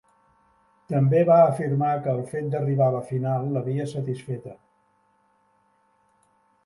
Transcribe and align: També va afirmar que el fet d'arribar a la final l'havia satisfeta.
També 0.93 1.19
va 1.27 1.35
afirmar 1.49 1.91
que 2.07 2.15
el 2.17 2.23
fet 2.31 2.47
d'arribar 2.55 2.87
a 2.87 2.95
la 2.95 3.03
final 3.11 3.45
l'havia 3.59 3.87
satisfeta. 3.95 4.57